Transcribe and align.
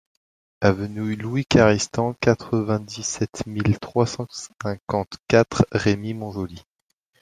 Avenue 0.61 1.15
Louis 1.15 1.45
Caristan, 1.45 2.15
quatre-vingt-dix-sept 2.19 3.45
mille 3.45 3.77
trois 3.77 4.07
cent 4.07 4.25
cinquante-quatre 4.31 5.67
Remire-Montjoly 5.71 6.63